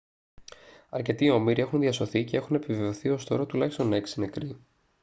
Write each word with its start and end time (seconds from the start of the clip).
αρκετοί 0.89 1.29
όμηροι 1.29 1.61
έχουν 1.61 1.79
διασωθεί 1.79 2.23
και 2.25 2.37
έχουν 2.37 2.55
επιβεβαιωθεί 2.55 3.09
ως 3.09 3.25
τώρα 3.25 3.45
τουλάχιστον 3.45 3.93
6 3.93 4.03
νεκροί 4.15 4.57